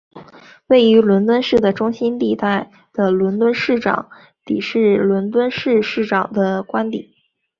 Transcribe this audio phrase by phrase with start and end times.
[0.65, 7.13] 位于伦敦市的中心地带的伦敦市长官邸是伦敦市市长的官邸。